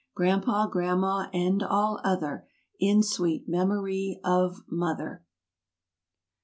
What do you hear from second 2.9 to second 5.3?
sweet memory of "Mother!"